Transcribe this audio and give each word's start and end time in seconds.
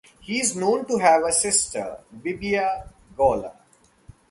He 0.19 0.39
is 0.39 0.55
known 0.55 0.87
to 0.87 0.97
have 0.97 1.21
had 1.21 1.29
a 1.29 1.31
sister, 1.31 1.99
Vibia 2.11 2.87
Galla. 3.15 3.53